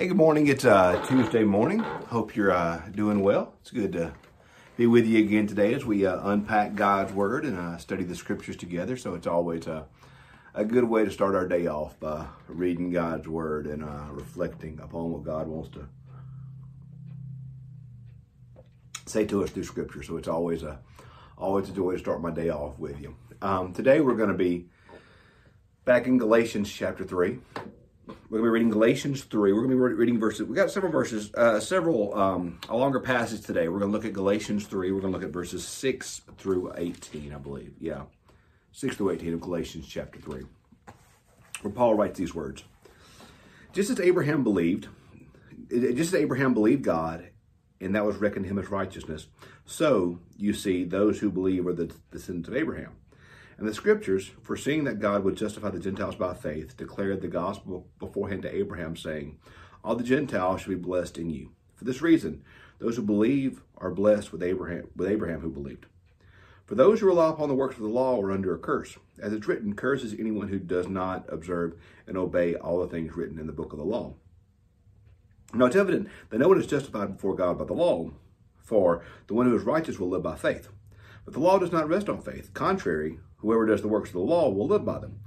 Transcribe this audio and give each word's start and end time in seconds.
Hey, 0.00 0.06
good 0.06 0.16
morning. 0.16 0.46
It's 0.46 0.64
uh, 0.64 1.04
Tuesday 1.06 1.44
morning. 1.44 1.80
Hope 1.80 2.34
you're 2.34 2.52
uh, 2.52 2.80
doing 2.90 3.20
well. 3.20 3.52
It's 3.60 3.70
good 3.70 3.92
to 3.92 4.14
be 4.78 4.86
with 4.86 5.04
you 5.04 5.18
again 5.18 5.46
today 5.46 5.74
as 5.74 5.84
we 5.84 6.06
uh, 6.06 6.26
unpack 6.26 6.74
God's 6.74 7.12
Word 7.12 7.44
and 7.44 7.58
uh, 7.58 7.76
study 7.76 8.04
the 8.04 8.14
Scriptures 8.14 8.56
together. 8.56 8.96
So 8.96 9.12
it's 9.12 9.26
always 9.26 9.66
a, 9.66 9.84
a 10.54 10.64
good 10.64 10.84
way 10.84 11.04
to 11.04 11.10
start 11.10 11.34
our 11.34 11.46
day 11.46 11.66
off 11.66 12.00
by 12.00 12.28
reading 12.48 12.90
God's 12.90 13.28
Word 13.28 13.66
and 13.66 13.84
uh, 13.84 14.06
reflecting 14.10 14.80
upon 14.80 15.12
what 15.12 15.22
God 15.22 15.48
wants 15.48 15.68
to 15.74 15.86
say 19.04 19.26
to 19.26 19.44
us 19.44 19.50
through 19.50 19.64
Scripture. 19.64 20.02
So 20.02 20.16
it's 20.16 20.28
always 20.28 20.62
a 20.62 20.78
always 21.36 21.68
a 21.68 21.72
joy 21.72 21.92
to 21.92 21.98
start 21.98 22.22
my 22.22 22.30
day 22.30 22.48
off 22.48 22.78
with 22.78 22.98
you. 23.02 23.16
Um, 23.42 23.74
today 23.74 24.00
we're 24.00 24.16
going 24.16 24.30
to 24.30 24.34
be 24.34 24.64
back 25.84 26.06
in 26.06 26.16
Galatians 26.16 26.72
chapter 26.72 27.04
three. 27.04 27.40
We're 28.28 28.38
going 28.38 28.42
to 28.42 28.46
be 28.46 28.48
reading 28.48 28.70
Galatians 28.70 29.22
3. 29.22 29.52
We're 29.52 29.66
going 29.66 29.70
to 29.70 29.76
be 29.76 29.94
reading 29.94 30.18
verses. 30.18 30.46
We 30.46 30.56
got 30.56 30.70
several 30.70 30.92
verses, 30.92 31.32
uh, 31.34 31.60
several, 31.60 32.16
um, 32.18 32.58
a 32.68 32.76
longer 32.76 33.00
passage 33.00 33.42
today. 33.42 33.68
We're 33.68 33.78
going 33.78 33.90
to 33.90 33.96
look 33.96 34.04
at 34.04 34.12
Galatians 34.12 34.66
3. 34.66 34.92
We're 34.92 35.00
going 35.00 35.12
to 35.12 35.18
look 35.18 35.26
at 35.26 35.32
verses 35.32 35.66
6 35.66 36.22
through 36.38 36.72
18, 36.76 37.32
I 37.32 37.38
believe. 37.38 37.74
Yeah. 37.78 38.02
6 38.72 38.96
through 38.96 39.10
18 39.10 39.34
of 39.34 39.40
Galatians 39.40 39.86
chapter 39.86 40.20
3. 40.20 40.42
Where 41.62 41.72
Paul 41.72 41.94
writes 41.94 42.18
these 42.18 42.34
words 42.34 42.64
Just 43.72 43.90
as 43.90 44.00
Abraham 44.00 44.42
believed, 44.42 44.88
just 45.70 46.12
as 46.12 46.14
Abraham 46.14 46.54
believed 46.54 46.82
God, 46.82 47.28
and 47.80 47.94
that 47.94 48.04
was 48.04 48.16
reckoned 48.16 48.46
him 48.46 48.58
as 48.58 48.70
righteousness, 48.70 49.26
so 49.66 50.18
you 50.36 50.52
see, 50.52 50.84
those 50.84 51.20
who 51.20 51.30
believe 51.30 51.66
are 51.66 51.72
the 51.72 51.92
descendants 52.10 52.48
of 52.48 52.56
Abraham. 52.56 52.92
And 53.60 53.68
the 53.68 53.74
scriptures, 53.74 54.30
foreseeing 54.42 54.84
that 54.84 55.00
God 55.00 55.22
would 55.22 55.36
justify 55.36 55.68
the 55.68 55.78
Gentiles 55.78 56.14
by 56.14 56.32
faith, 56.32 56.78
declared 56.78 57.20
the 57.20 57.28
gospel 57.28 57.86
beforehand 57.98 58.40
to 58.42 58.56
Abraham, 58.56 58.96
saying, 58.96 59.36
All 59.84 59.94
the 59.94 60.02
Gentiles 60.02 60.62
shall 60.62 60.70
be 60.70 60.76
blessed 60.76 61.18
in 61.18 61.28
you. 61.28 61.50
For 61.76 61.84
this 61.84 62.00
reason, 62.00 62.42
those 62.78 62.96
who 62.96 63.02
believe 63.02 63.60
are 63.76 63.90
blessed 63.90 64.32
with 64.32 64.42
Abraham, 64.42 64.88
with 64.96 65.10
Abraham 65.10 65.40
who 65.40 65.50
believed. 65.50 65.84
For 66.64 66.74
those 66.74 67.00
who 67.00 67.06
rely 67.06 67.28
upon 67.28 67.50
the 67.50 67.54
works 67.54 67.76
of 67.76 67.82
the 67.82 67.88
law 67.88 68.18
are 68.22 68.32
under 68.32 68.54
a 68.54 68.58
curse. 68.58 68.96
As 69.20 69.34
it's 69.34 69.46
written, 69.46 69.74
curses 69.74 70.14
anyone 70.18 70.48
who 70.48 70.58
does 70.58 70.88
not 70.88 71.26
observe 71.28 71.74
and 72.06 72.16
obey 72.16 72.54
all 72.54 72.80
the 72.80 72.88
things 72.88 73.14
written 73.14 73.38
in 73.38 73.46
the 73.46 73.52
book 73.52 73.74
of 73.74 73.78
the 73.78 73.84
law. 73.84 74.14
Now 75.52 75.66
it's 75.66 75.76
evident 75.76 76.08
that 76.30 76.38
no 76.38 76.48
one 76.48 76.58
is 76.58 76.66
justified 76.66 77.16
before 77.16 77.34
God 77.34 77.58
by 77.58 77.64
the 77.64 77.74
law, 77.74 78.10
for 78.62 79.04
the 79.26 79.34
one 79.34 79.44
who 79.44 79.54
is 79.54 79.64
righteous 79.64 79.98
will 79.98 80.08
live 80.08 80.22
by 80.22 80.36
faith. 80.36 80.70
But 81.24 81.34
the 81.34 81.40
law 81.40 81.58
does 81.58 81.72
not 81.72 81.88
rest 81.88 82.08
on 82.08 82.22
faith. 82.22 82.52
Contrary, 82.54 83.18
Whoever 83.40 83.66
does 83.66 83.82
the 83.82 83.88
works 83.88 84.10
of 84.10 84.14
the 84.14 84.20
law 84.20 84.50
will 84.50 84.66
live 84.66 84.84
by 84.84 84.98
them. 84.98 85.20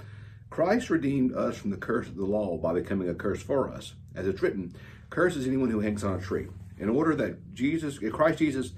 Christ 0.50 0.90
redeemed 0.90 1.34
us 1.34 1.58
from 1.58 1.72
the 1.72 1.78
curse 1.78 2.08
of 2.08 2.16
the 2.16 2.26
law 2.26 2.58
by 2.58 2.74
becoming 2.74 3.10
a 3.10 3.16
curse 3.16 3.42
for 3.42 3.70
us. 3.70 3.96
As 4.14 4.28
it's 4.28 4.42
written, 4.42 4.74
curse 5.10 5.36
is 5.36 5.48
anyone 5.48 5.72
who 5.72 5.80
hangs 5.80 6.04
on 6.04 6.20
a 6.20 6.22
tree. 6.22 6.48
In 6.78 6.90
order 6.90 7.16
that 7.16 7.54
Jesus, 7.56 7.98
Christ 7.98 8.40
Jesus, 8.40 8.74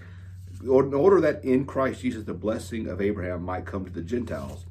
in 0.62 0.70
order 0.70 1.20
that 1.20 1.44
in 1.44 1.66
Christ 1.66 2.02
Jesus 2.02 2.24
the 2.24 2.34
blessing 2.34 2.88
of 2.88 3.02
Abraham 3.02 3.44
might 3.44 3.66
come 3.66 3.84
to 3.84 3.92
the 3.92 4.02
Gentiles, 4.02 4.66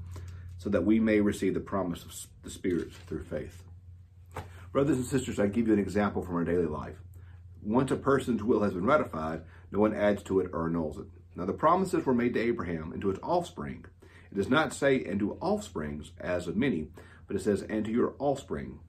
so 0.56 0.70
that 0.70 0.84
we 0.84 0.98
may 0.98 1.20
receive 1.20 1.52
the 1.52 1.60
promise 1.60 2.02
of 2.04 2.26
the 2.42 2.50
Spirit 2.50 2.90
through 3.06 3.24
faith. 3.24 3.62
Brothers 4.72 4.96
and 4.96 5.06
sisters, 5.06 5.38
I 5.38 5.46
give 5.46 5.68
you 5.68 5.74
an 5.74 5.78
example 5.78 6.24
from 6.24 6.36
our 6.36 6.44
daily 6.44 6.66
life. 6.66 6.96
Once 7.62 7.90
a 7.90 7.96
person's 7.96 8.42
will 8.42 8.62
has 8.62 8.72
been 8.72 8.86
ratified, 8.86 9.42
no 9.70 9.78
one 9.78 9.94
adds 9.94 10.22
to 10.22 10.40
it 10.40 10.50
or 10.54 10.66
annuls 10.66 10.98
it. 10.98 11.06
Now 11.36 11.44
the 11.44 11.52
promises 11.52 12.04
were 12.04 12.14
made 12.14 12.34
to 12.34 12.40
Abraham 12.40 12.92
and 12.92 13.00
to 13.02 13.08
his 13.08 13.18
offspring. 13.22 13.84
It 14.30 14.36
does 14.36 14.48
not 14.48 14.72
say, 14.72 15.04
and 15.04 15.18
to 15.20 15.38
offsprings, 15.40 16.12
as 16.18 16.46
of 16.46 16.56
many, 16.56 16.88
but 17.26 17.36
it 17.36 17.42
says, 17.42 17.62
and 17.62 17.84
to 17.84 17.90
your 17.90 18.14
offspring, 18.18 18.80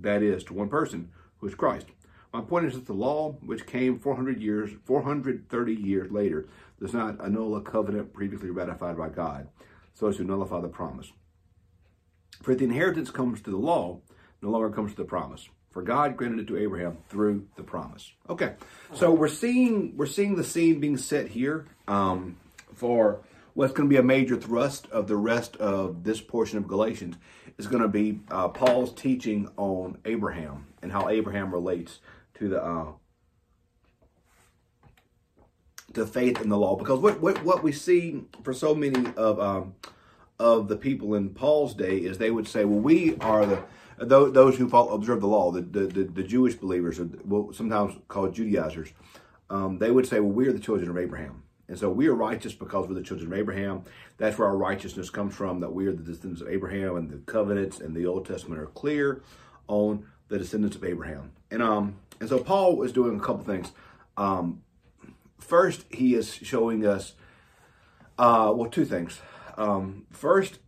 that 0.00 0.22
is, 0.22 0.44
to 0.44 0.54
one 0.54 0.68
person, 0.68 1.10
who 1.38 1.46
is 1.46 1.54
Christ. 1.54 1.86
My 2.32 2.40
point 2.40 2.66
is 2.66 2.74
that 2.74 2.86
the 2.86 2.92
law, 2.92 3.32
which 3.40 3.66
came 3.66 3.98
400 3.98 4.40
years, 4.40 4.70
430 4.84 5.74
years 5.74 6.10
later, 6.10 6.48
does 6.80 6.92
not 6.92 7.20
annul 7.20 7.56
a 7.56 7.62
covenant 7.62 8.12
previously 8.12 8.50
ratified 8.50 8.96
by 8.96 9.08
God, 9.08 9.48
so 9.94 10.08
as 10.08 10.16
to 10.16 10.24
nullify 10.24 10.60
the 10.60 10.68
promise. 10.68 11.12
For 12.42 12.52
if 12.52 12.58
the 12.58 12.64
inheritance 12.64 13.10
comes 13.10 13.40
to 13.42 13.50
the 13.50 13.56
law, 13.56 14.00
no 14.42 14.50
longer 14.50 14.70
comes 14.70 14.92
to 14.92 14.98
the 14.98 15.04
promise. 15.04 15.48
For 15.76 15.82
God 15.82 16.16
granted 16.16 16.40
it 16.40 16.46
to 16.46 16.56
Abraham 16.56 16.96
through 17.10 17.48
the 17.56 17.62
promise. 17.62 18.10
Okay, 18.30 18.54
so 18.94 19.12
we're 19.12 19.28
seeing 19.28 19.94
we're 19.94 20.06
seeing 20.06 20.34
the 20.34 20.42
scene 20.42 20.80
being 20.80 20.96
set 20.96 21.28
here 21.28 21.66
um, 21.86 22.38
for 22.74 23.20
what's 23.52 23.74
going 23.74 23.86
to 23.86 23.92
be 23.92 23.98
a 23.98 24.02
major 24.02 24.36
thrust 24.36 24.86
of 24.86 25.06
the 25.06 25.18
rest 25.18 25.54
of 25.56 26.02
this 26.02 26.18
portion 26.18 26.56
of 26.56 26.66
Galatians 26.66 27.16
is 27.58 27.66
going 27.66 27.82
to 27.82 27.88
be 27.88 28.20
uh, 28.30 28.48
Paul's 28.48 28.94
teaching 28.94 29.50
on 29.58 29.98
Abraham 30.06 30.66
and 30.80 30.92
how 30.92 31.10
Abraham 31.10 31.52
relates 31.52 31.98
to 32.38 32.48
the 32.48 32.64
uh, 32.64 32.92
to 35.92 36.06
faith 36.06 36.40
in 36.40 36.48
the 36.48 36.56
law. 36.56 36.76
Because 36.76 37.00
what 37.00 37.20
what, 37.20 37.44
what 37.44 37.62
we 37.62 37.72
see 37.72 38.24
for 38.42 38.54
so 38.54 38.74
many 38.74 39.12
of 39.14 39.38
um, 39.38 39.74
of 40.38 40.68
the 40.68 40.76
people 40.76 41.14
in 41.14 41.34
Paul's 41.34 41.74
day 41.74 41.98
is 41.98 42.16
they 42.16 42.30
would 42.30 42.48
say, 42.48 42.64
well, 42.64 42.80
we 42.80 43.16
are 43.18 43.44
the 43.44 43.62
those 43.98 44.56
who 44.56 44.68
follow, 44.68 44.92
observe 44.92 45.20
the 45.20 45.26
law, 45.26 45.50
the, 45.50 45.62
the, 45.62 46.04
the, 46.04 46.22
Jewish 46.22 46.54
believers, 46.54 46.98
or 47.00 47.08
well, 47.24 47.52
sometimes 47.52 47.94
called 48.08 48.34
Judaizers, 48.34 48.90
um, 49.48 49.78
they 49.78 49.90
would 49.90 50.06
say, 50.06 50.20
well, 50.20 50.32
we 50.32 50.48
are 50.48 50.52
the 50.52 50.60
children 50.60 50.90
of 50.90 50.98
Abraham. 50.98 51.42
And 51.68 51.78
so 51.78 51.90
we 51.90 52.06
are 52.06 52.14
righteous 52.14 52.52
because 52.52 52.86
we're 52.86 52.94
the 52.94 53.02
children 53.02 53.32
of 53.32 53.38
Abraham. 53.38 53.84
That's 54.18 54.38
where 54.38 54.46
our 54.46 54.56
righteousness 54.56 55.10
comes 55.10 55.34
from, 55.34 55.60
that 55.60 55.72
we 55.72 55.86
are 55.86 55.92
the 55.92 56.02
descendants 56.02 56.40
of 56.40 56.48
Abraham, 56.48 56.96
and 56.96 57.10
the 57.10 57.18
covenants 57.18 57.80
and 57.80 57.94
the 57.94 58.06
Old 58.06 58.26
Testament 58.26 58.60
are 58.60 58.66
clear 58.66 59.22
on 59.66 60.06
the 60.28 60.38
descendants 60.38 60.76
of 60.76 60.84
Abraham. 60.84 61.32
And 61.50 61.62
um, 61.62 61.96
and 62.20 62.28
so 62.28 62.38
Paul 62.38 62.82
is 62.82 62.92
doing 62.92 63.18
a 63.18 63.22
couple 63.22 63.44
things. 63.44 63.72
Um, 64.16 64.62
first, 65.38 65.84
he 65.90 66.14
is 66.14 66.34
showing 66.34 66.86
us 66.86 67.14
uh, 68.18 68.52
well 68.54 68.70
two 68.70 68.84
things. 68.84 69.20
Um, 69.58 70.06
first, 70.10 70.58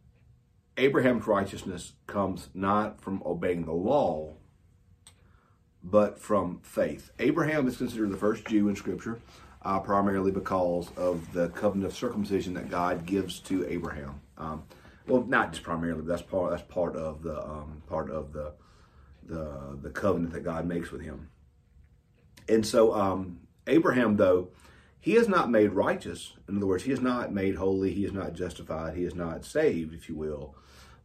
Abraham's 0.79 1.27
righteousness 1.27 1.93
comes 2.07 2.49
not 2.55 3.01
from 3.01 3.23
obeying 3.27 3.65
the 3.65 3.73
law, 3.73 4.35
but 5.83 6.19
from 6.19 6.61
faith. 6.63 7.11
Abraham 7.19 7.67
is 7.67 7.77
considered 7.77 8.11
the 8.11 8.17
first 8.17 8.47
Jew 8.47 8.69
in 8.69 8.77
Scripture 8.77 9.21
uh, 9.63 9.81
primarily 9.81 10.31
because 10.31 10.91
of 10.97 11.33
the 11.33 11.49
covenant 11.51 11.91
of 11.91 11.97
circumcision 11.97 12.55
that 12.55 12.71
God 12.71 13.07
gives 13.07 13.41
to 13.41 13.67
Abraham. 13.69 14.21
Um, 14.37 14.63
well, 15.07 15.25
not 15.25 15.53
just 15.53 15.65
primarily, 15.65 16.03
but 16.03 16.09
that's 16.09 16.23
part 16.23 16.51
that's 16.51 16.63
part 16.63 16.97
of 16.97 17.23
the 17.23 17.43
um, 17.43 17.83
part 17.89 18.11
of 18.11 18.33
the 18.33 18.53
the 19.27 19.79
the 19.83 19.91
covenant 19.91 20.33
that 20.33 20.45
God 20.45 20.67
makes 20.67 20.91
with 20.91 21.03
him. 21.03 21.29
And 22.49 22.65
so 22.65 22.95
um, 22.95 23.41
Abraham, 23.67 24.17
though, 24.17 24.49
he 25.09 25.17
is 25.17 25.27
not 25.27 25.51
made 25.51 25.73
righteous. 25.73 26.35
In 26.51 26.59
other 26.59 26.67
words, 26.67 26.85
he 26.85 26.93
is 26.93 27.01
not 27.01 27.33
made 27.33 27.55
holy. 27.55 27.95
He 27.95 28.05
is 28.05 28.13
not 28.13 28.35
justified. 28.35 28.95
He 28.95 29.05
is 29.05 29.15
not 29.15 29.43
saved, 29.43 29.95
if 29.95 30.07
you 30.07 30.15
will, 30.15 30.55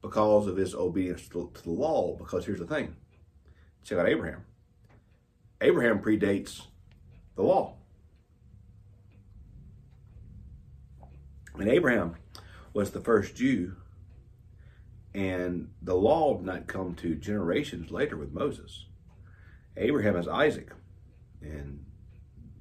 because 0.02 0.46
of 0.46 0.58
his 0.58 0.76
obedience 0.76 1.30
to, 1.30 1.50
the 1.64 1.70
law. 1.70 2.14
Because 2.18 2.46
here's 2.46 2.60
the 2.60 2.68
thing: 2.68 2.98
check 3.82 3.98
out 3.98 4.10
Abraham. 4.10 4.44
Abraham 5.62 6.00
predates 6.00 6.64
the 7.38 7.44
law. 7.44 7.76
And 11.58 11.70
Abraham 11.70 12.18
was 12.74 12.92
the 12.92 13.00
first 13.00 13.38
Jew, 13.38 13.78
and 15.16 15.70
the 15.82 15.96
law 15.96 16.36
did 16.36 16.46
not 16.46 16.68
come 16.68 16.94
to 16.96 17.16
generations 17.16 17.90
later 17.90 18.18
with 18.18 18.34
Moses. 18.34 18.86
Abraham 19.78 20.16
has 20.16 20.28
Isaac, 20.28 20.74
and 21.42 21.86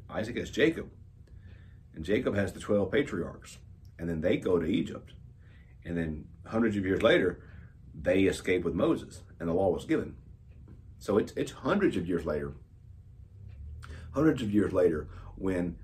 Isaac 0.08 0.36
has 0.36 0.48
Jacob, 0.48 0.88
and 1.94 2.04
Jacob 2.04 2.34
has 2.34 2.52
the 2.52 2.60
12 2.60 2.90
patriarchs, 2.90 3.58
and 3.98 4.08
then 4.08 4.20
they 4.20 4.36
go 4.36 4.58
to 4.58 4.66
Egypt. 4.66 5.12
And 5.84 5.96
then 5.96 6.26
hundreds 6.46 6.76
of 6.76 6.84
years 6.84 7.02
later, 7.02 7.40
they 7.94 8.22
escape 8.22 8.64
with 8.64 8.74
Moses, 8.74 9.22
and 9.38 9.48
the 9.48 9.52
law 9.52 9.70
was 9.70 9.84
given. 9.84 10.16
So 10.98 11.18
it's, 11.18 11.32
it's 11.36 11.52
hundreds 11.52 11.96
of 11.96 12.08
years 12.08 12.24
later, 12.24 12.54
hundreds 14.12 14.42
of 14.42 14.52
years 14.52 14.72
later, 14.72 15.08
when 15.36 15.76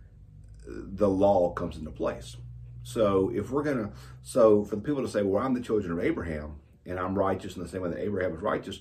the 0.67 1.09
law 1.09 1.51
comes 1.53 1.77
into 1.77 1.91
place. 1.91 2.37
So 2.83 3.31
if 3.35 3.51
we're 3.51 3.63
gonna, 3.63 3.91
so 4.23 4.65
for 4.65 4.77
the 4.77 4.83
people 4.83 5.03
to 5.03 5.09
say, 5.09 5.23
well, 5.23 5.43
I'm 5.43 5.55
the 5.55 5.61
children 5.61 5.93
of 5.93 6.01
Abraham 6.01 6.61
and 6.87 6.99
I'm 6.99 7.19
righteous 7.19 7.57
in 7.57 7.63
the 7.63 7.69
same 7.69 7.83
way 7.83 7.91
that 7.91 7.99
Abraham 7.99 8.33
was 8.33 8.43
righteous, 8.43 8.81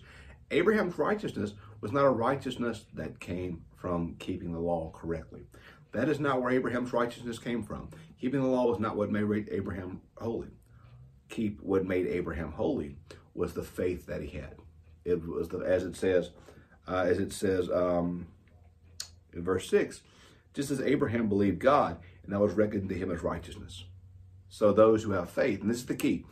Abraham's 0.51 0.97
righteousness 0.97 1.53
was 1.81 1.91
not 1.91 2.05
a 2.05 2.09
righteousness 2.09 2.85
that 2.93 3.19
came 3.19 3.63
from 3.75 4.15
keeping 4.17 4.53
the 4.53 4.59
law 4.59 4.91
correctly. 4.91 5.41
That 5.97 6.09
is 6.09 6.19
not 6.19 6.43
where 6.43 6.51
Abraham's 6.51 6.93
righteousness 6.93 7.39
came 7.39 7.63
from. 7.63 7.89
Keeping 8.21 8.39
the 8.39 8.47
law 8.47 8.67
was 8.67 8.79
not 8.79 8.95
what 8.95 9.09
made 9.09 9.47
Abraham 9.49 9.99
holy. 10.15 10.49
Keep 11.27 11.59
what 11.59 11.87
made 11.87 12.05
Abraham 12.05 12.51
holy 12.51 12.97
was 13.33 13.55
the 13.55 13.63
faith 13.63 14.05
that 14.05 14.21
he 14.21 14.37
had. 14.37 14.57
It 15.05 15.27
was 15.27 15.49
the, 15.49 15.57
as 15.57 15.83
it 15.83 15.95
says, 15.95 16.29
uh, 16.87 17.05
as 17.07 17.17
it 17.17 17.33
says 17.33 17.67
um, 17.71 18.27
in 19.33 19.43
verse 19.43 19.67
six, 19.67 20.03
just 20.53 20.69
as 20.69 20.81
Abraham 20.81 21.29
believed 21.29 21.57
God, 21.57 21.97
and 22.23 22.31
that 22.31 22.39
was 22.39 22.53
reckoned 22.53 22.89
to 22.89 22.95
him 22.95 23.09
as 23.09 23.23
righteousness. 23.23 23.85
So 24.49 24.73
those 24.73 25.01
who 25.01 25.13
have 25.13 25.31
faith, 25.31 25.61
and 25.61 25.69
this 25.71 25.77
is 25.77 25.87
the 25.87 25.95
key, 25.95 26.25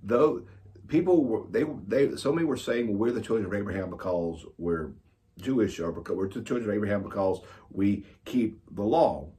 though 0.00 0.42
people 0.86 1.24
were 1.24 1.42
they 1.50 1.64
they 1.88 2.14
so 2.14 2.32
many 2.32 2.46
were 2.46 2.56
saying 2.56 2.96
we're 2.96 3.10
the 3.10 3.20
children 3.20 3.46
of 3.46 3.52
Abraham 3.52 3.90
because 3.90 4.46
we're 4.58 4.92
Jewish 5.38 5.80
or 5.80 5.92
because 5.92 6.16
we're 6.16 6.28
the 6.28 6.42
children 6.42 6.68
of 6.68 6.74
Abraham 6.74 7.02
because 7.02 7.40
we 7.70 8.04
keep 8.24 8.60
the 8.70 8.82
law. 8.82 9.30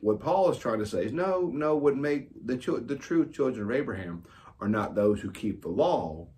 What 0.00 0.20
Paul 0.20 0.50
is 0.50 0.58
trying 0.58 0.78
to 0.78 0.86
say 0.86 1.04
is 1.04 1.12
no, 1.12 1.50
no, 1.52 1.76
what 1.76 1.96
make 1.96 2.28
the 2.46 2.56
the 2.56 2.96
true 2.96 3.28
children 3.30 3.64
of 3.64 3.76
Abraham 3.76 4.24
are 4.60 4.68
not 4.68 4.94
those 4.94 5.20
who 5.20 5.30
keep 5.30 5.62
the 5.62 5.68
law, 5.68 6.28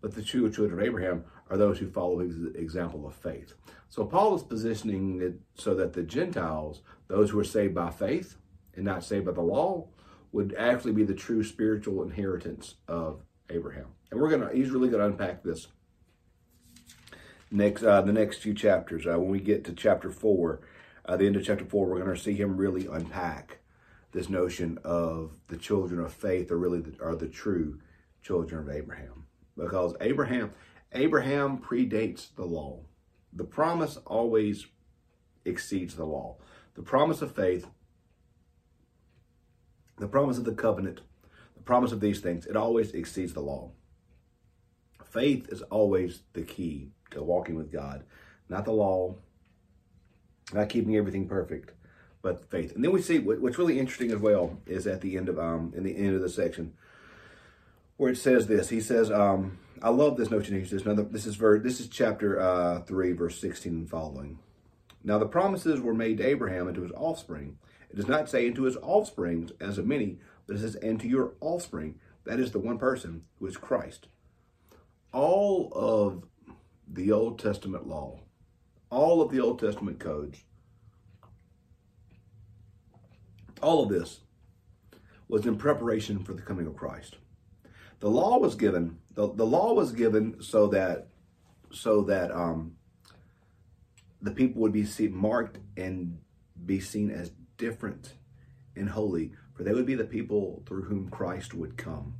but 0.00 0.14
the 0.14 0.22
true 0.22 0.50
children 0.50 0.78
of 0.78 0.84
Abraham 0.84 1.24
are 1.48 1.56
those 1.56 1.78
who 1.78 1.90
follow 1.90 2.18
his 2.20 2.36
example 2.54 3.06
of 3.06 3.14
faith. 3.14 3.54
So 3.88 4.04
Paul 4.04 4.34
is 4.34 4.42
positioning 4.42 5.20
it 5.20 5.34
so 5.54 5.74
that 5.74 5.92
the 5.92 6.02
Gentiles, 6.02 6.80
those 7.08 7.30
who 7.30 7.38
are 7.38 7.44
saved 7.44 7.74
by 7.74 7.90
faith 7.90 8.36
and 8.74 8.84
not 8.84 9.04
saved 9.04 9.26
by 9.26 9.32
the 9.32 9.42
law, 9.42 9.88
would 10.32 10.54
actually 10.58 10.92
be 10.92 11.04
the 11.04 11.14
true 11.14 11.44
spiritual 11.44 12.02
inheritance 12.02 12.76
of 12.88 13.22
Abraham. 13.50 13.88
And 14.10 14.20
we're 14.20 14.30
gonna 14.30 14.50
he's 14.52 14.70
really 14.70 14.88
gonna 14.88 15.06
unpack 15.06 15.42
this 15.42 15.68
next 17.52 17.82
uh, 17.82 18.00
the 18.02 18.12
next 18.12 18.38
few 18.38 18.54
chapters. 18.54 19.06
Uh, 19.06 19.18
when 19.18 19.30
we 19.30 19.40
get 19.40 19.64
to 19.64 19.72
chapter 19.72 20.10
four, 20.10 20.60
uh, 21.04 21.16
the 21.16 21.26
end 21.26 21.36
of 21.36 21.44
chapter 21.44 21.64
four, 21.64 21.86
we're 21.86 22.02
going 22.02 22.16
to 22.16 22.20
see 22.20 22.34
him 22.34 22.56
really 22.56 22.86
unpack 22.86 23.58
this 24.12 24.28
notion 24.28 24.78
of 24.84 25.38
the 25.48 25.56
children 25.56 26.00
of 26.00 26.12
faith 26.12 26.50
are 26.50 26.58
really 26.58 26.80
the, 26.80 27.02
are 27.02 27.16
the 27.16 27.28
true 27.28 27.78
children 28.22 28.60
of 28.60 28.74
Abraham 28.74 29.26
because 29.56 29.94
Abraham 30.00 30.52
Abraham 30.92 31.58
predates 31.58 32.34
the 32.34 32.44
law. 32.44 32.80
The 33.32 33.44
promise 33.44 33.96
always 34.06 34.66
exceeds 35.44 35.96
the 35.96 36.04
law. 36.04 36.36
The 36.74 36.82
promise 36.82 37.22
of 37.22 37.34
faith, 37.34 37.66
the 39.98 40.08
promise 40.08 40.36
of 40.38 40.44
the 40.44 40.54
covenant, 40.54 41.00
the 41.56 41.62
promise 41.62 41.92
of 41.92 42.00
these 42.00 42.20
things, 42.20 42.46
it 42.46 42.56
always 42.56 42.92
exceeds 42.92 43.32
the 43.32 43.40
law. 43.40 43.72
Faith 45.04 45.48
is 45.50 45.62
always 45.62 46.22
the 46.34 46.42
key 46.42 46.92
walking 47.16 47.56
with 47.56 47.72
God, 47.72 48.04
not 48.48 48.64
the 48.64 48.72
law, 48.72 49.16
not 50.52 50.68
keeping 50.68 50.96
everything 50.96 51.28
perfect, 51.28 51.72
but 52.22 52.48
faith. 52.50 52.74
And 52.74 52.84
then 52.84 52.92
we 52.92 53.02
see 53.02 53.18
what's 53.18 53.58
really 53.58 53.78
interesting 53.78 54.12
as 54.12 54.18
well 54.18 54.58
is 54.66 54.86
at 54.86 55.00
the 55.00 55.16
end 55.16 55.28
of 55.28 55.38
um 55.38 55.72
in 55.76 55.82
the 55.82 55.96
end 55.96 56.14
of 56.14 56.22
the 56.22 56.28
section 56.28 56.74
where 57.96 58.12
it 58.12 58.16
says 58.16 58.46
this. 58.46 58.68
He 58.68 58.80
says, 58.80 59.10
um, 59.10 59.58
I 59.80 59.90
love 59.90 60.16
this 60.16 60.30
notion. 60.30 60.58
He 60.58 60.64
says, 60.64 60.82
another, 60.82 61.02
this 61.04 61.26
is 61.26 61.36
verse, 61.36 61.62
this 61.62 61.80
is 61.80 61.88
chapter 61.88 62.40
uh, 62.40 62.82
three, 62.82 63.12
verse 63.12 63.40
sixteen 63.40 63.72
and 63.72 63.90
following. 63.90 64.38
Now 65.04 65.18
the 65.18 65.26
promises 65.26 65.80
were 65.80 65.94
made 65.94 66.18
to 66.18 66.26
Abraham 66.26 66.68
and 66.68 66.76
to 66.76 66.82
his 66.82 66.92
offspring. 66.92 67.58
It 67.90 67.96
does 67.96 68.08
not 68.08 68.30
say 68.30 68.46
into 68.46 68.62
his 68.62 68.76
offspring 68.76 69.50
as 69.60 69.76
of 69.76 69.86
many, 69.86 70.18
but 70.46 70.56
it 70.56 70.60
says, 70.60 70.76
and 70.76 70.98
to 71.00 71.08
your 71.08 71.32
offspring. 71.40 71.98
That 72.24 72.38
is 72.38 72.52
the 72.52 72.60
one 72.60 72.78
person 72.78 73.24
who 73.38 73.46
is 73.46 73.56
Christ. 73.56 74.06
All 75.12 75.72
of 75.74 76.22
the 76.90 77.12
Old 77.12 77.38
Testament 77.38 77.86
law, 77.86 78.20
all 78.90 79.22
of 79.22 79.30
the 79.30 79.40
Old 79.40 79.58
Testament 79.58 79.98
codes, 79.98 80.44
all 83.62 83.82
of 83.82 83.88
this 83.88 84.20
was 85.28 85.46
in 85.46 85.56
preparation 85.56 86.22
for 86.22 86.34
the 86.34 86.42
coming 86.42 86.66
of 86.66 86.76
Christ. 86.76 87.16
The 88.00 88.10
law 88.10 88.38
was 88.38 88.54
given, 88.54 88.98
the, 89.14 89.32
the 89.32 89.46
law 89.46 89.72
was 89.72 89.92
given 89.92 90.42
so 90.42 90.66
that 90.68 91.08
so 91.70 92.02
that 92.02 92.30
um, 92.30 92.76
the 94.20 94.30
people 94.30 94.60
would 94.60 94.72
be 94.72 94.84
seen, 94.84 95.14
marked 95.14 95.58
and 95.76 96.18
be 96.66 96.80
seen 96.80 97.10
as 97.10 97.30
different 97.56 98.14
and 98.76 98.90
holy, 98.90 99.32
for 99.54 99.62
they 99.62 99.72
would 99.72 99.86
be 99.86 99.94
the 99.94 100.04
people 100.04 100.62
through 100.66 100.82
whom 100.82 101.08
Christ 101.08 101.54
would 101.54 101.76
come. 101.76 102.14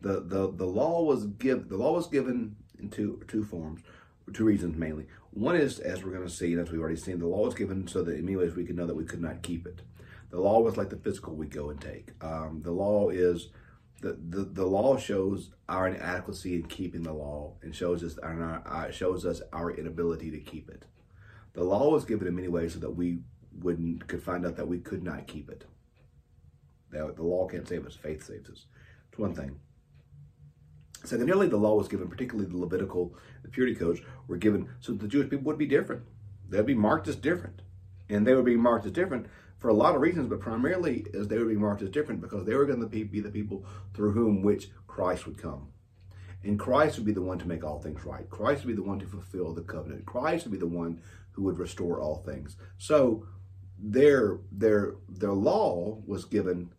The 0.00 0.20
the 0.20 0.52
the 0.52 0.66
law 0.66 1.02
was 1.02 1.26
give 1.26 1.68
the 1.68 1.76
law 1.76 1.94
was 1.94 2.06
given 2.06 2.56
in 2.78 2.90
two 2.90 3.22
two 3.28 3.44
forms, 3.44 3.82
two 4.32 4.44
reasons 4.44 4.76
mainly. 4.76 5.06
One 5.30 5.56
is, 5.56 5.78
as 5.78 6.02
we're 6.02 6.12
going 6.12 6.26
to 6.26 6.32
see, 6.32 6.52
and 6.52 6.60
as 6.60 6.70
we've 6.70 6.80
already 6.80 6.96
seen, 6.96 7.18
the 7.18 7.26
law 7.26 7.44
was 7.44 7.54
given 7.54 7.86
so 7.86 8.02
that 8.02 8.16
in 8.16 8.24
many 8.24 8.36
ways 8.36 8.54
we 8.54 8.64
could 8.64 8.76
know 8.76 8.86
that 8.86 8.96
we 8.96 9.04
could 9.04 9.22
not 9.22 9.42
keep 9.42 9.66
it. 9.66 9.82
The 10.30 10.40
law 10.40 10.60
was 10.60 10.76
like 10.76 10.90
the 10.90 10.96
physical 10.96 11.34
we 11.34 11.46
go 11.46 11.70
and 11.70 11.80
take. 11.80 12.12
Um, 12.22 12.60
the 12.62 12.72
law 12.72 13.08
is 13.08 13.48
the, 14.00 14.18
the 14.28 14.44
the 14.44 14.66
law 14.66 14.96
shows 14.96 15.50
our 15.68 15.88
inadequacy 15.88 16.54
in 16.54 16.64
keeping 16.64 17.02
the 17.02 17.12
law 17.12 17.54
and 17.62 17.74
shows 17.74 18.02
us 18.04 18.18
our, 18.18 18.62
uh, 18.66 18.90
shows 18.90 19.26
us 19.26 19.42
our 19.52 19.70
inability 19.70 20.30
to 20.30 20.38
keep 20.38 20.68
it. 20.70 20.84
The 21.54 21.64
law 21.64 21.90
was 21.90 22.04
given 22.04 22.28
in 22.28 22.36
many 22.36 22.48
ways 22.48 22.74
so 22.74 22.78
that 22.80 22.90
we 22.90 23.20
wouldn't 23.60 24.06
could 24.06 24.22
find 24.22 24.46
out 24.46 24.56
that 24.56 24.68
we 24.68 24.78
could 24.78 25.02
not 25.02 25.26
keep 25.26 25.50
it. 25.50 25.64
That 26.90 27.16
the 27.16 27.24
law 27.24 27.48
can't 27.48 27.68
save 27.68 27.86
us; 27.86 27.94
faith 27.94 28.24
saves 28.24 28.48
us. 28.50 28.66
It's 29.10 29.18
one 29.18 29.34
thing. 29.34 29.58
Secondarily, 31.04 31.48
the 31.48 31.56
law 31.56 31.74
was 31.74 31.88
given, 31.88 32.08
particularly 32.08 32.50
the 32.50 32.56
Levitical, 32.56 33.14
the 33.42 33.48
purity 33.48 33.74
codes 33.74 34.00
were 34.26 34.36
given 34.36 34.68
so 34.80 34.92
the 34.92 35.08
Jewish 35.08 35.30
people 35.30 35.44
would 35.46 35.58
be 35.58 35.66
different. 35.66 36.02
They'd 36.48 36.66
be 36.66 36.74
marked 36.74 37.08
as 37.08 37.16
different. 37.16 37.62
And 38.08 38.26
they 38.26 38.34
would 38.34 38.44
be 38.44 38.56
marked 38.56 38.86
as 38.86 38.92
different 38.92 39.26
for 39.58 39.68
a 39.68 39.74
lot 39.74 39.94
of 39.94 40.00
reasons, 40.00 40.28
but 40.28 40.40
primarily 40.40 41.06
as 41.14 41.28
they 41.28 41.38
would 41.38 41.48
be 41.48 41.56
marked 41.56 41.82
as 41.82 41.90
different 41.90 42.20
because 42.20 42.46
they 42.46 42.54
were 42.54 42.66
going 42.66 42.80
to 42.80 42.86
be 42.86 43.20
the 43.20 43.30
people 43.30 43.64
through 43.94 44.12
whom 44.12 44.42
which 44.42 44.70
Christ 44.86 45.26
would 45.26 45.38
come. 45.38 45.68
And 46.42 46.58
Christ 46.58 46.96
would 46.96 47.06
be 47.06 47.12
the 47.12 47.22
one 47.22 47.38
to 47.38 47.48
make 47.48 47.64
all 47.64 47.80
things 47.80 48.04
right. 48.04 48.28
Christ 48.30 48.64
would 48.64 48.74
be 48.74 48.80
the 48.80 48.88
one 48.88 48.98
to 49.00 49.06
fulfill 49.06 49.52
the 49.52 49.62
covenant. 49.62 50.06
Christ 50.06 50.44
would 50.44 50.52
be 50.52 50.58
the 50.58 50.66
one 50.66 51.02
who 51.32 51.42
would 51.42 51.58
restore 51.58 52.00
all 52.00 52.16
things. 52.16 52.56
So 52.78 53.26
their 53.78 54.38
their 54.50 54.94
their 55.08 55.32
law 55.32 56.00
was 56.06 56.24
given 56.24 56.70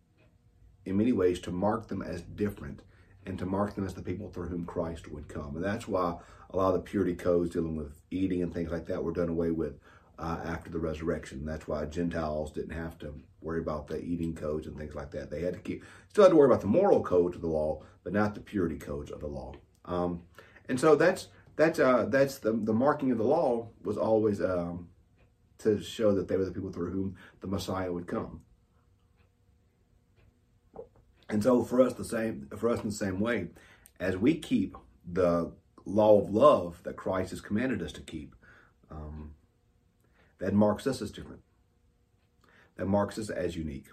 in 0.84 0.96
many 0.96 1.12
ways 1.12 1.40
to 1.40 1.50
mark 1.50 1.88
them 1.88 2.02
as 2.02 2.22
different 2.22 2.82
and 3.26 3.38
to 3.38 3.46
mark 3.46 3.74
them 3.74 3.84
as 3.84 3.94
the 3.94 4.02
people 4.02 4.30
through 4.30 4.48
whom 4.48 4.64
Christ 4.64 5.10
would 5.10 5.28
come. 5.28 5.56
And 5.56 5.64
that's 5.64 5.86
why 5.86 6.16
a 6.50 6.56
lot 6.56 6.68
of 6.68 6.74
the 6.74 6.80
purity 6.80 7.14
codes 7.14 7.50
dealing 7.50 7.76
with 7.76 8.00
eating 8.10 8.42
and 8.42 8.52
things 8.52 8.70
like 8.70 8.86
that 8.86 9.02
were 9.02 9.12
done 9.12 9.28
away 9.28 9.50
with 9.50 9.78
uh, 10.18 10.38
after 10.44 10.70
the 10.70 10.78
resurrection. 10.78 11.44
That's 11.44 11.68
why 11.68 11.84
Gentiles 11.86 12.52
didn't 12.52 12.76
have 12.76 12.98
to 12.98 13.14
worry 13.40 13.60
about 13.60 13.88
the 13.88 14.02
eating 14.02 14.34
codes 14.34 14.66
and 14.66 14.76
things 14.76 14.94
like 14.94 15.10
that. 15.12 15.30
They 15.30 15.42
had 15.42 15.54
to 15.54 15.60
keep, 15.60 15.84
still 16.08 16.24
had 16.24 16.30
to 16.30 16.36
worry 16.36 16.46
about 16.46 16.60
the 16.60 16.66
moral 16.66 17.02
codes 17.02 17.36
of 17.36 17.42
the 17.42 17.48
law, 17.48 17.82
but 18.04 18.12
not 18.12 18.34
the 18.34 18.40
purity 18.40 18.76
codes 18.76 19.10
of 19.10 19.20
the 19.20 19.26
law. 19.26 19.54
Um, 19.84 20.22
and 20.68 20.78
so 20.78 20.94
that's 20.94 21.28
that's 21.56 21.78
uh, 21.78 22.06
that's 22.08 22.38
the 22.38 22.52
the 22.52 22.72
marking 22.72 23.10
of 23.10 23.18
the 23.18 23.24
law 23.24 23.68
was 23.82 23.96
always 23.96 24.40
um, 24.40 24.88
to 25.58 25.82
show 25.82 26.14
that 26.14 26.28
they 26.28 26.36
were 26.36 26.44
the 26.44 26.52
people 26.52 26.70
through 26.70 26.90
whom 26.90 27.16
the 27.40 27.46
Messiah 27.46 27.92
would 27.92 28.06
come. 28.06 28.42
And 31.30 31.42
so 31.42 31.62
for 31.62 31.80
us 31.80 31.94
the 31.94 32.04
same 32.04 32.48
for 32.56 32.68
us 32.68 32.80
in 32.80 32.88
the 32.88 32.94
same 32.94 33.20
way, 33.20 33.48
as 34.00 34.16
we 34.16 34.34
keep 34.34 34.76
the 35.10 35.52
law 35.84 36.20
of 36.20 36.30
love 36.30 36.80
that 36.82 36.96
Christ 36.96 37.30
has 37.30 37.40
commanded 37.40 37.82
us 37.82 37.92
to 37.92 38.00
keep, 38.00 38.34
um, 38.90 39.32
that 40.38 40.52
marks 40.52 40.86
us 40.86 41.00
as 41.00 41.10
different. 41.10 41.42
That 42.76 42.86
marks 42.86 43.16
us 43.18 43.30
as 43.30 43.56
unique. 43.56 43.86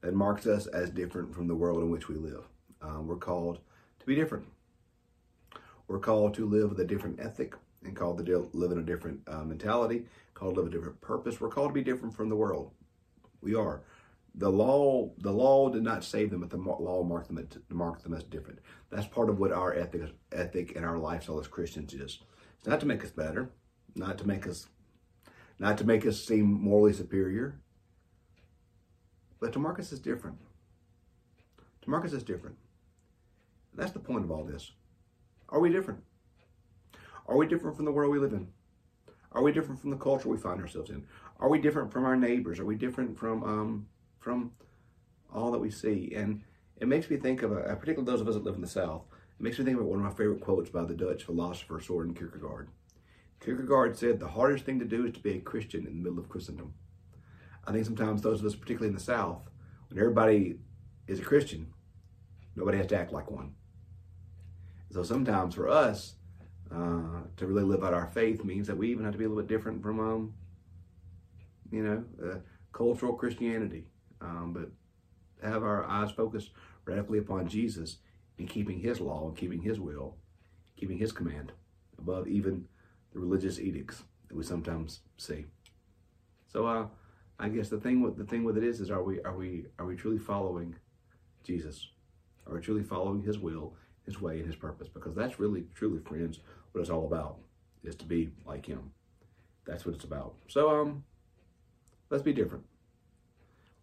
That 0.00 0.14
marks 0.14 0.46
us 0.46 0.66
as 0.66 0.90
different 0.90 1.34
from 1.34 1.46
the 1.46 1.54
world 1.54 1.82
in 1.82 1.90
which 1.90 2.08
we 2.08 2.16
live. 2.16 2.44
Um, 2.82 3.06
we're 3.06 3.16
called 3.16 3.60
to 4.00 4.06
be 4.06 4.14
different. 4.14 4.46
We're 5.86 5.98
called 5.98 6.34
to 6.34 6.46
live 6.46 6.70
with 6.70 6.80
a 6.80 6.84
different 6.84 7.20
ethic 7.20 7.54
and 7.84 7.94
called 7.94 8.24
to 8.24 8.50
live 8.52 8.72
in 8.72 8.78
a 8.78 8.82
different 8.82 9.20
uh, 9.28 9.44
mentality, 9.44 10.06
called 10.34 10.54
to 10.54 10.62
live 10.62 10.72
a 10.72 10.74
different 10.74 11.00
purpose. 11.00 11.40
We're 11.40 11.48
called 11.48 11.70
to 11.70 11.74
be 11.74 11.84
different 11.84 12.14
from 12.14 12.28
the 12.28 12.36
world. 12.36 12.72
We 13.40 13.54
are 13.54 13.82
the 14.34 14.50
law 14.50 15.10
the 15.18 15.32
law 15.32 15.68
did 15.68 15.82
not 15.82 16.04
save 16.04 16.30
them, 16.30 16.40
but 16.40 16.50
the 16.50 16.56
law 16.56 17.02
marked 17.02 17.28
them 17.28 17.48
marked 17.68 18.02
them 18.02 18.14
as 18.14 18.24
different. 18.24 18.60
That's 18.90 19.06
part 19.06 19.28
of 19.28 19.38
what 19.38 19.52
our 19.52 19.74
ethic 19.74 20.02
ethic 20.32 20.76
and 20.76 20.84
our 20.84 20.98
lifestyle 20.98 21.40
as 21.40 21.48
Christians 21.48 21.94
is. 21.94 22.20
It's 22.58 22.66
not 22.66 22.80
to 22.80 22.86
make 22.86 23.04
us 23.04 23.10
better, 23.10 23.50
not 23.94 24.18
to 24.18 24.26
make 24.26 24.46
us 24.46 24.68
not 25.58 25.76
to 25.78 25.84
make 25.84 26.06
us 26.06 26.22
seem 26.24 26.46
morally 26.46 26.92
superior, 26.92 27.60
but 29.40 29.52
to 29.52 29.58
mark 29.58 29.78
us 29.78 29.92
as 29.92 29.98
different. 29.98 30.38
To 31.82 31.90
mark 31.90 32.04
us 32.04 32.12
as 32.12 32.22
different. 32.22 32.56
That's 33.74 33.92
the 33.92 33.98
point 33.98 34.24
of 34.24 34.30
all 34.30 34.44
this. 34.44 34.72
Are 35.48 35.60
we 35.60 35.70
different? 35.70 36.02
Are 37.26 37.36
we 37.36 37.46
different 37.46 37.76
from 37.76 37.84
the 37.84 37.92
world 37.92 38.10
we 38.10 38.18
live 38.18 38.32
in? 38.32 38.48
Are 39.32 39.42
we 39.42 39.52
different 39.52 39.80
from 39.80 39.90
the 39.90 39.96
culture 39.96 40.28
we 40.28 40.36
find 40.36 40.60
ourselves 40.60 40.90
in? 40.90 41.04
Are 41.38 41.48
we 41.48 41.60
different 41.60 41.92
from 41.92 42.04
our 42.04 42.16
neighbors? 42.16 42.58
Are 42.58 42.64
we 42.64 42.74
different 42.74 43.16
from 43.16 43.44
um, 43.44 43.86
from 44.20 44.52
all 45.32 45.50
that 45.50 45.58
we 45.58 45.70
see. 45.70 46.12
And 46.14 46.42
it 46.76 46.88
makes 46.88 47.10
me 47.10 47.16
think 47.16 47.42
of, 47.42 47.52
a, 47.52 47.76
particularly 47.76 48.04
those 48.04 48.20
of 48.20 48.28
us 48.28 48.34
that 48.34 48.44
live 48.44 48.54
in 48.54 48.60
the 48.60 48.68
South, 48.68 49.02
it 49.38 49.42
makes 49.42 49.58
me 49.58 49.64
think 49.64 49.78
of 49.78 49.86
one 49.86 49.98
of 49.98 50.04
my 50.04 50.10
favorite 50.10 50.40
quotes 50.40 50.70
by 50.70 50.84
the 50.84 50.94
Dutch 50.94 51.24
philosopher 51.24 51.80
Soren 51.80 52.14
Kierkegaard. 52.14 52.68
Kierkegaard 53.40 53.96
said, 53.96 54.20
the 54.20 54.28
hardest 54.28 54.64
thing 54.64 54.78
to 54.78 54.84
do 54.84 55.06
is 55.06 55.14
to 55.14 55.20
be 55.20 55.36
a 55.36 55.40
Christian 55.40 55.86
in 55.86 56.02
the 56.02 56.10
middle 56.10 56.18
of 56.18 56.28
Christendom. 56.28 56.74
I 57.66 57.72
think 57.72 57.86
sometimes 57.86 58.20
those 58.20 58.40
of 58.40 58.46
us, 58.46 58.54
particularly 58.54 58.88
in 58.88 58.94
the 58.94 59.00
South, 59.00 59.42
when 59.88 59.98
everybody 59.98 60.58
is 61.06 61.20
a 61.20 61.24
Christian, 61.24 61.72
nobody 62.54 62.78
has 62.78 62.86
to 62.88 62.98
act 62.98 63.12
like 63.12 63.30
one. 63.30 63.54
So 64.90 65.02
sometimes 65.02 65.54
for 65.54 65.68
us, 65.68 66.14
uh, 66.70 67.22
to 67.36 67.46
really 67.46 67.64
live 67.64 67.82
out 67.82 67.94
our 67.94 68.08
faith 68.08 68.44
means 68.44 68.66
that 68.66 68.76
we 68.76 68.90
even 68.90 69.04
have 69.04 69.12
to 69.12 69.18
be 69.18 69.24
a 69.24 69.28
little 69.28 69.42
bit 69.42 69.48
different 69.48 69.82
from, 69.82 70.00
um, 70.00 70.34
you 71.70 71.82
know, 71.82 72.04
uh, 72.22 72.38
cultural 72.72 73.14
Christianity 73.14 73.86
um, 74.20 74.52
but 74.52 74.70
have 75.48 75.62
our 75.62 75.84
eyes 75.84 76.10
focused 76.10 76.50
radically 76.84 77.18
upon 77.18 77.48
Jesus 77.48 77.96
and 78.38 78.48
keeping 78.48 78.80
his 78.80 79.00
law 79.00 79.28
and 79.28 79.36
keeping 79.36 79.62
his 79.62 79.80
will, 79.80 80.16
keeping 80.76 80.98
his 80.98 81.12
command 81.12 81.52
above 81.98 82.28
even 82.28 82.66
the 83.12 83.18
religious 83.18 83.58
edicts 83.58 84.02
that 84.28 84.36
we 84.36 84.42
sometimes 84.42 85.00
see. 85.16 85.46
So 86.48 86.66
uh, 86.66 86.86
I 87.38 87.48
guess 87.48 87.68
the 87.68 87.80
thing 87.80 88.02
with 88.02 88.16
the 88.16 88.24
thing 88.24 88.44
with 88.44 88.56
it 88.56 88.64
is 88.64 88.80
is 88.80 88.90
are 88.90 89.02
we 89.02 89.20
are 89.22 89.36
we 89.36 89.66
are 89.78 89.86
we 89.86 89.96
truly 89.96 90.18
following 90.18 90.74
Jesus? 91.44 91.88
Are 92.46 92.54
we 92.54 92.60
truly 92.60 92.82
following 92.82 93.22
His 93.22 93.38
will, 93.38 93.74
His 94.04 94.20
way, 94.20 94.38
and 94.38 94.46
His 94.46 94.56
purpose? 94.56 94.88
Because 94.88 95.14
that's 95.14 95.38
really 95.38 95.64
truly, 95.74 96.00
friends, 96.00 96.40
what 96.72 96.80
it's 96.80 96.90
all 96.90 97.06
about 97.06 97.38
is 97.84 97.94
to 97.96 98.04
be 98.04 98.30
like 98.44 98.66
Him. 98.66 98.90
That's 99.66 99.86
what 99.86 99.94
it's 99.94 100.04
about. 100.04 100.34
So 100.48 100.80
um, 100.80 101.04
let's 102.10 102.22
be 102.22 102.32
different. 102.32 102.64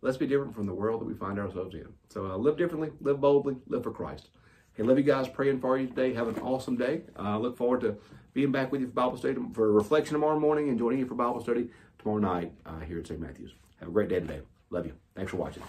Let's 0.08 0.16
be 0.16 0.26
different 0.26 0.56
from 0.56 0.66
the 0.66 0.74
world 0.74 1.02
that 1.02 1.06
we 1.06 1.14
find 1.14 1.38
ourselves 1.38 1.76
in. 1.76 1.86
So 2.08 2.32
uh, 2.32 2.38
live 2.38 2.56
differently, 2.56 2.92
live 3.02 3.20
boldly, 3.20 3.58
live 3.68 3.84
for 3.84 3.92
Christ. 3.92 4.30
Hey, 4.72 4.84
love 4.84 4.98
you 4.98 5.04
guys. 5.04 5.28
Praying 5.28 5.60
for 5.60 5.78
you 5.78 5.88
today. 5.88 6.14
Have 6.14 6.30
an 6.30 6.40
awesome 6.40 6.78
day. 6.78 7.02
Uh, 7.20 7.38
look 7.38 7.58
forward 7.58 7.82
to 7.82 7.98
being 8.34 8.50
back 8.50 8.72
with 8.72 8.80
you 8.80 8.88
for 8.88 8.94
Bible 8.94 9.18
study 9.18 9.36
for 9.52 9.70
reflection 9.74 10.14
tomorrow 10.14 10.40
morning 10.40 10.70
and 10.70 10.80
joining 10.80 11.00
you 11.00 11.06
for 11.06 11.16
Bible 11.16 11.42
study 11.42 11.68
tomorrow 12.00 12.20
night 12.20 12.54
uh, 12.66 12.80
here 12.80 13.00
at 13.00 13.08
St. 13.08 13.20
Matthew's. 13.20 13.52
Have 13.82 13.90
a 13.90 13.92
great 13.92 14.08
day 14.08 14.22
today. 14.22 14.40
Love 14.70 14.86
you. 14.86 14.94
Thanks 15.14 15.32
for 15.32 15.38
watching. 15.38 15.64